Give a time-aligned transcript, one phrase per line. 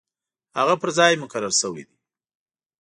[0.57, 1.95] هغه پر ځای مقرر شوی دی.